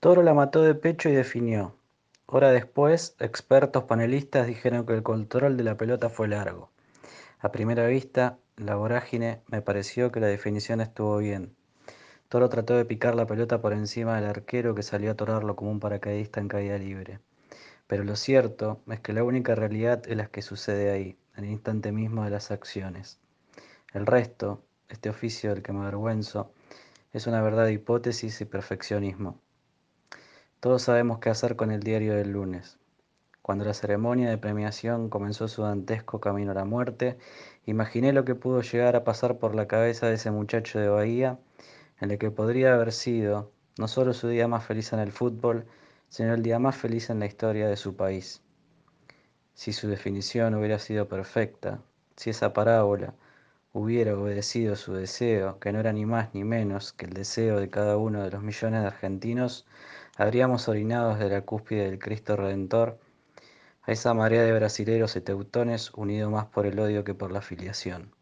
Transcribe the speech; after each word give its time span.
Toro 0.00 0.22
la 0.22 0.32
mató 0.32 0.62
de 0.62 0.74
pecho 0.74 1.10
y 1.10 1.12
definió. 1.12 1.76
Hora 2.24 2.52
después, 2.52 3.14
expertos 3.18 3.84
panelistas 3.84 4.46
dijeron 4.46 4.86
que 4.86 4.94
el 4.94 5.02
control 5.02 5.58
de 5.58 5.64
la 5.64 5.76
pelota 5.76 6.08
fue 6.08 6.26
largo. 6.26 6.70
A 7.38 7.52
primera 7.52 7.86
vista, 7.86 8.38
la 8.56 8.76
vorágine 8.76 9.42
me 9.48 9.60
pareció 9.60 10.10
que 10.10 10.20
la 10.20 10.28
definición 10.28 10.80
estuvo 10.80 11.18
bien. 11.18 11.54
Toro 12.30 12.48
trató 12.48 12.78
de 12.78 12.86
picar 12.86 13.14
la 13.14 13.26
pelota 13.26 13.60
por 13.60 13.74
encima 13.74 14.16
del 14.16 14.30
arquero 14.30 14.74
que 14.74 14.82
salió 14.82 15.10
a 15.10 15.16
torarlo 15.16 15.54
como 15.54 15.70
un 15.70 15.80
paracaidista 15.80 16.40
en 16.40 16.48
caída 16.48 16.78
libre. 16.78 17.20
Pero 17.86 18.02
lo 18.02 18.16
cierto 18.16 18.80
es 18.88 19.00
que 19.00 19.12
la 19.12 19.22
única 19.22 19.54
realidad 19.54 20.02
es 20.06 20.16
la 20.16 20.28
que 20.28 20.40
sucede 20.40 20.90
ahí, 20.90 21.18
en 21.36 21.44
el 21.44 21.50
instante 21.50 21.92
mismo 21.92 22.24
de 22.24 22.30
las 22.30 22.50
acciones. 22.50 23.20
El 23.92 24.06
resto, 24.06 24.64
este 24.88 25.10
oficio 25.10 25.50
del 25.50 25.62
que 25.62 25.74
me 25.74 25.80
avergüenzo, 25.80 26.54
es 27.12 27.26
una 27.26 27.42
verdad 27.42 27.66
de 27.66 27.74
hipótesis 27.74 28.40
y 28.40 28.46
perfeccionismo. 28.46 29.38
Todos 30.60 30.82
sabemos 30.82 31.20
qué 31.20 31.30
hacer 31.30 31.56
con 31.56 31.70
el 31.70 31.80
diario 31.80 32.14
del 32.14 32.32
lunes. 32.32 32.76
Cuando 33.40 33.64
la 33.64 33.72
ceremonia 33.72 34.28
de 34.28 34.36
premiación 34.36 35.08
comenzó 35.08 35.48
su 35.48 35.62
dantesco 35.62 36.20
camino 36.20 36.50
a 36.50 36.54
la 36.54 36.66
muerte, 36.66 37.16
imaginé 37.64 38.12
lo 38.12 38.26
que 38.26 38.34
pudo 38.34 38.60
llegar 38.60 38.94
a 38.94 39.02
pasar 39.02 39.38
por 39.38 39.54
la 39.54 39.66
cabeza 39.66 40.06
de 40.06 40.16
ese 40.16 40.30
muchacho 40.30 40.78
de 40.78 40.90
Bahía, 40.90 41.38
en 42.02 42.10
el 42.10 42.18
que 42.18 42.30
podría 42.30 42.74
haber 42.74 42.92
sido 42.92 43.50
no 43.78 43.88
solo 43.88 44.12
su 44.12 44.28
día 44.28 44.48
más 44.48 44.66
feliz 44.66 44.92
en 44.92 44.98
el 44.98 45.12
fútbol, 45.12 45.64
sino 46.10 46.34
el 46.34 46.42
día 46.42 46.58
más 46.58 46.76
feliz 46.76 47.08
en 47.08 47.20
la 47.20 47.26
historia 47.26 47.66
de 47.66 47.78
su 47.78 47.96
país. 47.96 48.42
Si 49.54 49.72
su 49.72 49.88
definición 49.88 50.54
hubiera 50.54 50.78
sido 50.78 51.08
perfecta, 51.08 51.80
si 52.16 52.28
esa 52.28 52.52
parábola, 52.52 53.14
hubiera 53.72 54.14
obedecido 54.14 54.76
su 54.76 54.92
deseo, 54.92 55.58
que 55.58 55.72
no 55.72 55.80
era 55.80 55.92
ni 55.92 56.04
más 56.04 56.34
ni 56.34 56.44
menos 56.44 56.92
que 56.92 57.06
el 57.06 57.14
deseo 57.14 57.58
de 57.58 57.70
cada 57.70 57.96
uno 57.96 58.22
de 58.22 58.30
los 58.30 58.42
millones 58.42 58.82
de 58.82 58.88
argentinos, 58.88 59.66
habríamos 60.20 60.68
orinado 60.68 61.14
desde 61.14 61.30
la 61.30 61.40
cúspide 61.40 61.84
del 61.84 61.98
Cristo 61.98 62.36
Redentor 62.36 62.98
a 63.80 63.90
esa 63.90 64.12
marea 64.12 64.42
de 64.42 64.52
brasileros 64.52 65.16
y 65.16 65.22
teutones 65.22 65.94
unido 65.94 66.28
más 66.28 66.44
por 66.44 66.66
el 66.66 66.78
odio 66.78 67.04
que 67.04 67.14
por 67.14 67.32
la 67.32 67.40
filiación. 67.40 68.14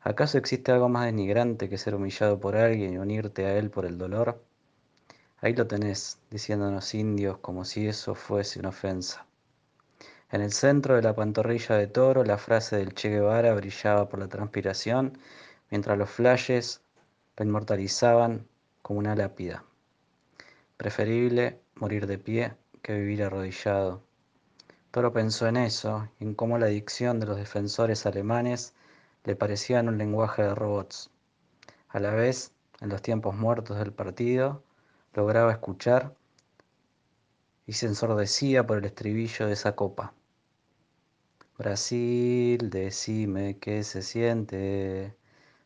¿Acaso 0.00 0.38
existe 0.38 0.70
algo 0.70 0.88
más 0.88 1.06
denigrante 1.06 1.68
que 1.68 1.78
ser 1.78 1.96
humillado 1.96 2.38
por 2.38 2.54
alguien 2.54 2.94
y 2.94 2.98
unirte 2.98 3.44
a 3.44 3.58
él 3.58 3.70
por 3.70 3.86
el 3.86 3.98
dolor? 3.98 4.40
Ahí 5.40 5.52
lo 5.54 5.66
tenés, 5.66 6.20
diciéndonos 6.30 6.94
indios 6.94 7.38
como 7.38 7.64
si 7.64 7.88
eso 7.88 8.14
fuese 8.14 8.60
una 8.60 8.68
ofensa. 8.68 9.26
En 10.30 10.42
el 10.42 10.52
centro 10.52 10.94
de 10.94 11.02
la 11.02 11.16
pantorrilla 11.16 11.74
de 11.74 11.88
toro, 11.88 12.22
la 12.22 12.38
frase 12.38 12.76
del 12.76 12.94
Che 12.94 13.08
Guevara 13.08 13.52
brillaba 13.54 14.08
por 14.08 14.20
la 14.20 14.28
transpiración, 14.28 15.18
mientras 15.72 15.98
los 15.98 16.10
flashes 16.10 16.82
la 17.36 17.44
inmortalizaban 17.44 18.46
como 18.80 19.00
una 19.00 19.16
lápida. 19.16 19.64
Preferible 20.76 21.60
morir 21.76 22.06
de 22.06 22.18
pie 22.18 22.56
que 22.82 22.94
vivir 22.94 23.22
arrodillado. 23.22 24.02
Toro 24.90 25.12
pensó 25.12 25.46
en 25.46 25.56
eso 25.56 26.08
y 26.18 26.24
en 26.24 26.34
cómo 26.34 26.58
la 26.58 26.66
dicción 26.66 27.20
de 27.20 27.26
los 27.26 27.36
defensores 27.36 28.06
alemanes 28.06 28.74
le 29.24 29.36
parecía 29.36 29.78
en 29.78 29.88
un 29.88 29.98
lenguaje 29.98 30.42
de 30.42 30.54
robots. 30.54 31.10
A 31.88 32.00
la 32.00 32.10
vez, 32.10 32.52
en 32.80 32.88
los 32.88 33.02
tiempos 33.02 33.36
muertos 33.36 33.78
del 33.78 33.92
partido, 33.92 34.64
lograba 35.14 35.52
escuchar 35.52 36.14
y 37.66 37.74
se 37.74 37.86
ensordecía 37.86 38.66
por 38.66 38.78
el 38.78 38.84
estribillo 38.84 39.46
de 39.46 39.52
esa 39.52 39.76
copa. 39.76 40.12
Brasil, 41.56 42.68
decime 42.68 43.58
qué 43.58 43.84
se 43.84 44.02
siente 44.02 45.16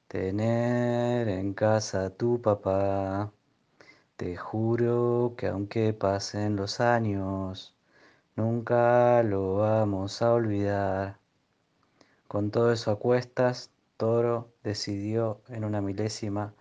tener 0.07 1.29
en 1.29 1.55
casa 1.55 2.05
a 2.05 2.11
tu 2.11 2.43
papá. 2.43 3.33
Te 4.19 4.37
juro 4.37 5.35
que 5.37 5.47
aunque 5.47 5.93
pasen 5.93 6.57
los 6.57 6.81
años, 6.81 7.77
nunca 8.35 9.23
lo 9.23 9.55
vamos 9.59 10.23
a 10.23 10.33
olvidar. 10.33 11.19
Con 12.27 12.51
todo 12.51 12.73
eso 12.73 12.91
a 12.91 12.99
cuestas, 12.99 13.71
Toro 13.97 14.51
decidió 14.65 15.41
en 15.47 15.65
una 15.65 15.81
milésima 15.81 16.53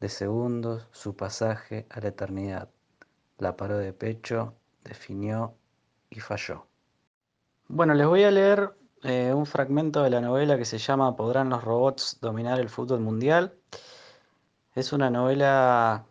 de 0.00 0.08
segundos 0.08 0.88
su 0.90 1.14
pasaje 1.14 1.86
a 1.90 2.00
la 2.00 2.08
eternidad. 2.08 2.70
La 3.38 3.56
paró 3.56 3.78
de 3.78 3.92
pecho, 3.92 4.52
definió 4.82 5.54
y 6.10 6.18
falló. 6.18 6.66
Bueno, 7.68 7.94
les 7.94 8.08
voy 8.08 8.24
a 8.24 8.32
leer 8.32 8.74
eh, 9.04 9.32
un 9.32 9.46
fragmento 9.46 10.02
de 10.02 10.10
la 10.10 10.20
novela 10.20 10.58
que 10.58 10.64
se 10.64 10.78
llama 10.78 11.14
¿Podrán 11.14 11.50
los 11.50 11.62
robots 11.62 12.18
dominar 12.20 12.58
el 12.58 12.68
fútbol 12.68 12.98
mundial? 12.98 13.54
Es 14.74 14.92
una 14.92 15.08
novela 15.08 16.04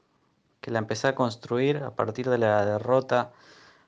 que 0.65 0.71
la 0.71 0.79
empecé 0.79 1.07
a 1.07 1.13
construir 1.13 1.77
a 1.83 1.91
partir 1.91 2.27
de 2.27 2.39
la 2.39 2.65
derrota 2.65 3.31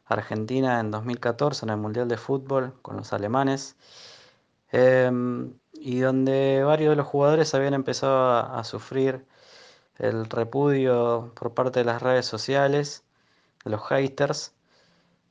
argentina 0.05 0.79
en 0.79 0.91
2014 0.91 1.65
en 1.65 1.71
el 1.71 1.77
Mundial 1.77 2.07
de 2.07 2.17
Fútbol 2.17 2.79
con 2.83 2.97
los 2.97 3.13
alemanes, 3.13 3.75
em, 4.71 5.53
y 5.73 5.99
donde 6.01 6.63
varios 6.63 6.91
de 6.91 6.95
los 6.97 7.07
jugadores 7.07 7.55
habían 7.55 7.73
empezado 7.73 8.29
a, 8.29 8.63
sufrir 8.63 9.25
el 9.97 10.25
repudio 10.29 11.33
por 11.35 11.53
parte 11.55 11.79
de 11.79 11.85
las 11.85 12.01
redes 12.03 12.27
sociales, 12.27 13.03
de 13.65 13.71
los 13.71 13.81
haters. 13.89 14.53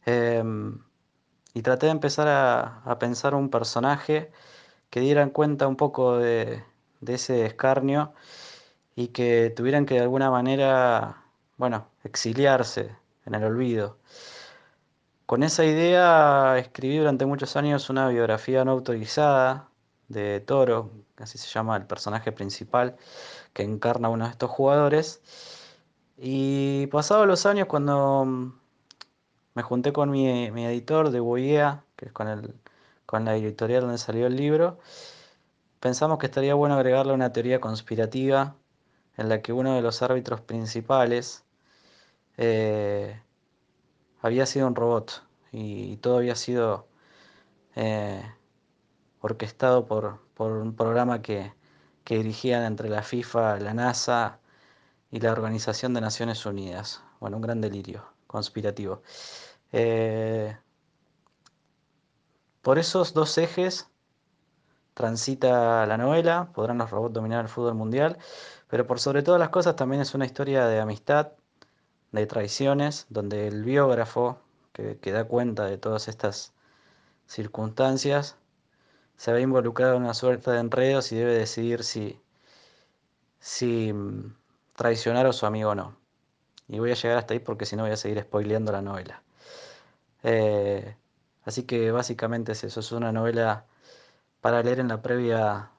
Em, 0.07 0.81
y 1.55 1.63
traté 1.63 1.87
de 1.87 1.93
empezar 1.93 2.29
a, 2.29 2.99
pensar 2.99 3.35
un 3.37 3.51
personaje 3.51 4.33
que 4.91 5.01
dieran 5.01 5.31
cuenta 5.31 5.69
un 5.69 5.77
poco 5.77 6.19
de, 6.19 6.65
ese 7.07 7.47
escarnio 7.47 8.15
y 8.97 9.09
que 9.09 9.53
tuvieran 9.57 9.87
que 9.87 9.95
de 9.97 10.03
alguna 10.03 10.31
manera, 10.31 11.26
bueno, 11.57 11.89
exiliarse 12.05 12.95
en 13.25 13.35
el 13.35 13.45
olvido. 13.45 13.99
Con 15.27 15.43
esa 15.43 15.65
idea 15.65 16.59
escribí 16.59 16.99
durante 16.99 17.27
muchos 17.27 17.57
años 17.57 17.91
una 17.91 18.09
biografía 18.09 18.65
no 18.65 18.73
autorizada 18.73 19.71
de 20.09 20.41
Toro, 20.41 20.93
así 21.17 21.39
se 21.39 21.49
llama 21.49 21.77
el 21.77 21.87
personaje 21.87 22.31
principal 22.33 22.97
que 23.53 23.63
encarna 23.63 24.09
a 24.09 24.11
uno 24.11 24.27
de 24.27 24.31
estos 24.33 24.51
jugadores. 24.51 25.23
Y 26.19 26.87
pasados 26.89 27.27
los 27.27 27.47
años, 27.47 27.67
cuando 27.67 28.53
me 29.55 29.63
junté 29.63 29.93
con 29.93 30.11
mi, 30.11 30.29
editor 30.29 31.11
de 31.11 31.21
Boyea, 31.21 31.85
que 31.97 32.07
es 32.07 32.13
con, 32.13 32.29
el, 32.29 32.55
con 33.07 33.25
la 33.25 33.37
editorial 33.37 33.83
donde 33.83 33.99
salió 33.99 34.27
el 34.27 34.37
libro. 34.37 34.79
Pensamos 35.81 36.19
que 36.19 36.27
estaría 36.27 36.55
bueno 36.55 36.75
agregarle 36.77 37.15
una 37.15 37.33
teoría 37.33 37.61
conspirativa 37.61 38.57
en 39.17 39.29
la 39.29 39.43
que 39.43 39.53
uno 39.53 39.75
de 39.75 39.83
los 39.83 40.03
árbitros 40.03 40.41
principales 40.43 41.46
eh, 42.37 43.21
había 44.21 44.47
sido 44.47 44.67
un 44.67 44.75
robot 44.75 45.25
y, 45.53 45.97
todo 45.99 46.19
había 46.19 46.37
sido 46.37 46.89
eh, 47.75 48.23
orquestado 49.21 49.87
por, 49.87 50.21
un 50.39 50.75
programa 50.77 51.23
que, 51.23 51.53
que 52.05 52.17
dirigían 52.17 52.65
entre 52.65 52.89
la 52.89 53.03
FIFA, 53.03 53.59
la 53.61 53.75
NASA 53.75 54.41
y 55.11 55.21
la 55.21 55.33
Organización 55.33 55.95
de 55.95 56.01
Naciones 56.01 56.45
Unidas. 56.47 57.03
Bueno, 57.21 57.37
un 57.37 57.43
gran 57.43 57.61
delirio 57.61 58.05
conspirativo. 58.27 59.03
Eh, 59.73 60.57
por 62.63 62.79
esos 62.79 63.15
dos 63.15 63.39
ejes 63.39 63.89
transita 64.95 65.87
la 65.87 65.97
novela, 65.99 66.51
podrán 66.55 66.79
los 66.79 66.91
robots 66.91 67.15
dominar 67.15 67.45
el 67.45 67.49
fútbol 67.49 67.75
mundial, 67.75 68.19
pero 68.69 68.87
por 68.87 68.99
sobre 68.99 69.23
todas 69.23 69.39
las 69.39 69.51
cosas 69.51 69.77
también 69.77 70.03
es 70.03 70.15
una 70.15 70.27
historia 70.27 70.67
de 70.67 70.81
amistad, 70.81 71.33
de 72.13 72.27
traiciones, 72.27 73.07
donde 73.11 73.49
el 73.49 73.65
biógrafo 73.65 74.41
que, 74.73 75.13
da 75.13 75.25
cuenta 75.25 75.65
de 75.65 75.79
todas 75.79 76.09
estas 76.09 76.53
circunstancias 77.27 78.37
se 79.17 79.33
ve 79.33 79.41
involucrado 79.41 79.97
en 79.97 80.03
una 80.03 80.15
suerte 80.15 80.51
de 80.51 80.61
enredos 80.61 81.13
y 81.13 81.17
debe 81.17 81.35
decidir 81.35 81.85
si, 81.85 82.21
si 83.41 83.93
mm, 83.93 84.35
traicionar 84.75 85.27
a 85.27 85.33
su 85.33 85.47
amigo 85.47 85.71
o 85.71 85.75
no. 85.75 85.97
Y 86.69 86.79
voy 86.79 86.91
a 86.93 86.95
llegar 86.95 87.19
hasta 87.19 87.35
ahí 87.35 87.41
porque 87.41 87.67
si 87.67 87.77
no 87.77 87.83
voy 87.85 87.93
a 87.93 87.97
seguir 87.97 88.21
spoileando 88.21 88.73
la 88.73 88.83
novela. 88.83 89.23
Eh, 90.23 90.97
así 91.45 91.65
que 91.65 91.91
básicamente 91.93 92.53
es 92.53 92.65
eso, 92.65 92.81
es 92.81 92.93
una 92.93 93.13
novela 93.13 93.67
para 94.41 94.63
leer 94.63 94.81
en 94.81 94.89
la 94.89 95.03
previa, 95.03 95.71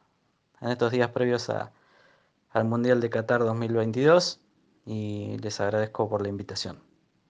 en 0.61 0.69
estos 0.69 0.91
días 0.91 1.11
previos 1.11 1.49
al 1.49 2.65
Mundial 2.65 3.01
de 3.01 3.09
Qatar 3.09 3.41
2022 3.43 4.41
y 4.87 5.37
les 5.39 5.59
agradezco 5.59 6.09
por 6.09 6.21
la 6.23 6.29
invitación. 6.29 6.86